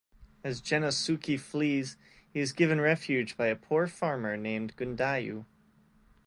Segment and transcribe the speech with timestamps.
[0.43, 1.95] As Gennosuke flees,
[2.33, 5.45] he is given refuge by a poor farmer named Gundayu.